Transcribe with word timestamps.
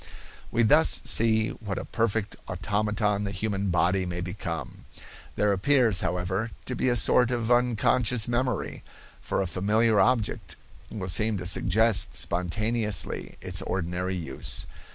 We 0.51 0.63
thus 0.63 0.99
see 1.05 1.49
what 1.49 1.77
a 1.77 1.85
perfect 1.85 2.35
automaton 2.47 3.23
the 3.23 3.29
human 3.29 3.69
body 3.69 4.03
may 4.07 4.19
become. 4.19 4.85
There 5.35 5.53
appears, 5.53 6.01
however, 6.01 6.49
to 6.65 6.75
be 6.75 6.89
a 6.89 6.95
sort 6.95 7.29
of 7.29 7.51
unconscious 7.51 8.27
memory, 8.27 8.81
for 9.21 9.43
a 9.43 9.45
familiar 9.45 9.99
object 9.99 10.55
will 10.91 11.07
seem 11.07 11.37
to 11.37 11.45
suggest 11.45 12.15
spontaneously 12.15 13.35
its 13.41 13.61
ordinary 13.61 14.15
use. 14.15 14.65